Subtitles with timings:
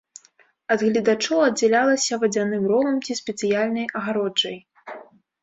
[0.75, 4.57] Ад гледачоў аддзялялася вадзяным ровам ці спецыяльнай агароджай.